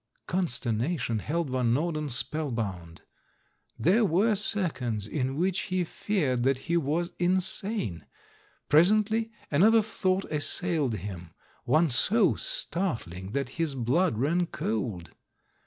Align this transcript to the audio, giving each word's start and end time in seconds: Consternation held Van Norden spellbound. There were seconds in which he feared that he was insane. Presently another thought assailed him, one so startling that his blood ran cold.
Consternation 0.25 1.19
held 1.19 1.51
Van 1.51 1.75
Norden 1.75 2.09
spellbound. 2.09 3.03
There 3.77 4.03
were 4.03 4.33
seconds 4.33 5.05
in 5.05 5.35
which 5.37 5.65
he 5.69 5.83
feared 5.83 6.41
that 6.41 6.57
he 6.57 6.75
was 6.75 7.11
insane. 7.19 8.07
Presently 8.67 9.31
another 9.51 9.83
thought 9.83 10.25
assailed 10.31 10.95
him, 10.95 11.35
one 11.65 11.91
so 11.91 12.33
startling 12.33 13.33
that 13.33 13.49
his 13.59 13.75
blood 13.75 14.17
ran 14.17 14.47
cold. 14.47 15.11